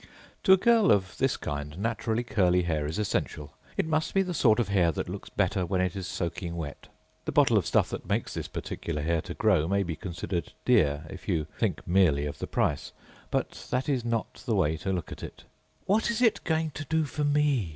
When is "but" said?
13.29-13.67